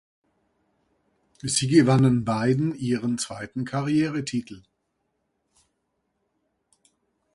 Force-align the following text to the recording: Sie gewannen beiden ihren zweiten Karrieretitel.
Sie 1.43 1.67
gewannen 1.67 2.25
beiden 2.25 2.73
ihren 2.75 3.19
zweiten 3.19 3.65
Karrieretitel. 3.65 4.63